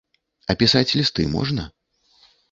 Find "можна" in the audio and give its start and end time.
1.35-1.65